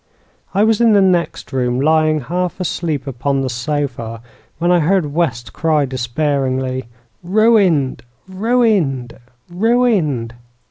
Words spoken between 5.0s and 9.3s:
West cry despairingly: 'Ruined ruined